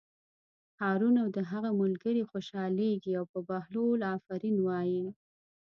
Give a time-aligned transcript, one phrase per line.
[0.81, 5.05] هارون او د هغه ملګري خوشحالېږي او په بهلول آفرین وایي.